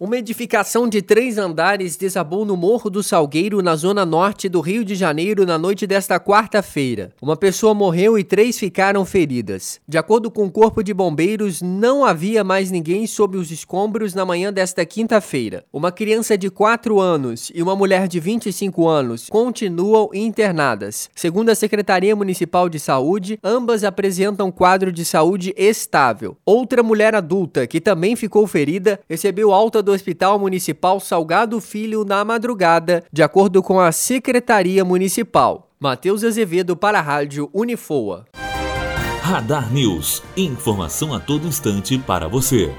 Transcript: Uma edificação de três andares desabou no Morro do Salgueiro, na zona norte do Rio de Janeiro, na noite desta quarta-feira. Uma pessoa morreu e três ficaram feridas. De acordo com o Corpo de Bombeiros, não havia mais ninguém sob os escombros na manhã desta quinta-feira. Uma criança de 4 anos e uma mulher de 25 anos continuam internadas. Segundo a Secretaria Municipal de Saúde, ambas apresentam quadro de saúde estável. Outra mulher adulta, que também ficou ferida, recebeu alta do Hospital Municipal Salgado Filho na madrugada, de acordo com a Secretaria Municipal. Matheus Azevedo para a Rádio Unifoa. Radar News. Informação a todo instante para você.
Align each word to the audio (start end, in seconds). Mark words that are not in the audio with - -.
Uma 0.00 0.16
edificação 0.16 0.88
de 0.88 1.02
três 1.02 1.38
andares 1.38 1.96
desabou 1.96 2.44
no 2.44 2.56
Morro 2.56 2.88
do 2.88 3.02
Salgueiro, 3.02 3.60
na 3.60 3.74
zona 3.74 4.06
norte 4.06 4.48
do 4.48 4.60
Rio 4.60 4.84
de 4.84 4.94
Janeiro, 4.94 5.44
na 5.44 5.58
noite 5.58 5.88
desta 5.88 6.20
quarta-feira. 6.20 7.10
Uma 7.20 7.36
pessoa 7.36 7.74
morreu 7.74 8.16
e 8.16 8.22
três 8.22 8.56
ficaram 8.56 9.04
feridas. 9.04 9.80
De 9.88 9.98
acordo 9.98 10.30
com 10.30 10.44
o 10.44 10.52
Corpo 10.52 10.84
de 10.84 10.94
Bombeiros, 10.94 11.60
não 11.60 12.04
havia 12.04 12.44
mais 12.44 12.70
ninguém 12.70 13.08
sob 13.08 13.36
os 13.36 13.50
escombros 13.50 14.14
na 14.14 14.24
manhã 14.24 14.52
desta 14.52 14.86
quinta-feira. 14.86 15.64
Uma 15.72 15.90
criança 15.90 16.38
de 16.38 16.48
4 16.48 17.00
anos 17.00 17.50
e 17.52 17.60
uma 17.60 17.74
mulher 17.74 18.06
de 18.06 18.20
25 18.20 18.86
anos 18.86 19.28
continuam 19.28 20.10
internadas. 20.14 21.10
Segundo 21.12 21.48
a 21.48 21.56
Secretaria 21.56 22.14
Municipal 22.14 22.68
de 22.68 22.78
Saúde, 22.78 23.36
ambas 23.42 23.82
apresentam 23.82 24.52
quadro 24.52 24.92
de 24.92 25.04
saúde 25.04 25.52
estável. 25.56 26.36
Outra 26.46 26.84
mulher 26.84 27.16
adulta, 27.16 27.66
que 27.66 27.80
também 27.80 28.14
ficou 28.14 28.46
ferida, 28.46 29.00
recebeu 29.08 29.52
alta 29.52 29.87
do 29.88 29.92
Hospital 29.94 30.38
Municipal 30.38 31.00
Salgado 31.00 31.58
Filho 31.62 32.04
na 32.04 32.22
madrugada, 32.22 33.02
de 33.10 33.22
acordo 33.22 33.62
com 33.62 33.80
a 33.80 33.90
Secretaria 33.90 34.84
Municipal. 34.84 35.70
Matheus 35.80 36.22
Azevedo 36.22 36.76
para 36.76 36.98
a 36.98 37.02
Rádio 37.02 37.48
Unifoa. 37.54 38.26
Radar 39.22 39.72
News. 39.72 40.22
Informação 40.36 41.14
a 41.14 41.20
todo 41.20 41.46
instante 41.46 41.96
para 41.98 42.28
você. 42.28 42.70